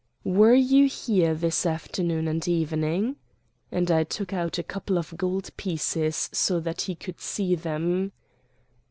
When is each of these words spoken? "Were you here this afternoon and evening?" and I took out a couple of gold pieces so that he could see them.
"Were 0.25 0.55
you 0.55 0.87
here 0.87 1.35
this 1.35 1.63
afternoon 1.63 2.27
and 2.27 2.47
evening?" 2.47 3.17
and 3.71 3.91
I 3.91 4.03
took 4.03 4.33
out 4.33 4.57
a 4.57 4.63
couple 4.63 4.97
of 4.97 5.13
gold 5.15 5.51
pieces 5.57 6.27
so 6.33 6.59
that 6.59 6.81
he 6.81 6.95
could 6.95 7.19
see 7.21 7.53
them. 7.53 8.11